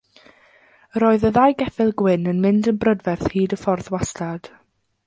Yr 0.99 1.05
oedd 1.09 1.27
y 1.29 1.31
ddau 1.35 1.53
geffyl 1.59 1.93
gwyn 2.01 2.27
yn 2.33 2.43
mynd 2.47 2.71
yn 2.73 2.81
brydferth 2.85 3.31
hyd 3.37 3.57
y 3.61 3.63
ffordd 3.67 3.93
wastad. 3.99 4.53